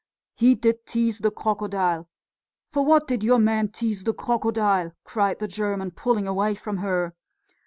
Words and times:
"He 0.35 0.55
did 0.55 0.87
tease 0.87 1.19
the 1.19 1.29
crocodile. 1.29 2.07
For 2.71 2.83
what 2.83 3.05
did 3.07 3.23
your 3.23 3.37
man 3.37 3.67
tease 3.67 4.03
the 4.03 4.15
crocodile?" 4.15 4.93
cried 5.03 5.37
the 5.37 5.47
German, 5.47 5.91
pulling 5.91 6.25
away 6.27 6.55
from 6.55 6.77
her. 6.77 7.13